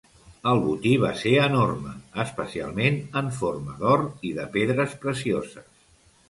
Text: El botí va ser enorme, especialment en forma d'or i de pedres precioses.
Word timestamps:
El 0.51 0.59
botí 0.61 0.93
va 1.01 1.09
ser 1.23 1.33
enorme, 1.47 1.93
especialment 2.23 2.97
en 3.21 3.29
forma 3.43 3.77
d'or 3.83 4.07
i 4.31 4.33
de 4.41 4.49
pedres 4.57 4.97
precioses. 5.05 5.71